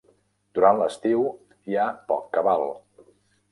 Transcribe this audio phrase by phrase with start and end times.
[0.59, 1.21] Durant l'estiu,
[1.69, 2.69] hi ha poc cabal.